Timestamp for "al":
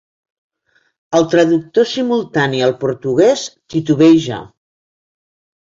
2.69-2.75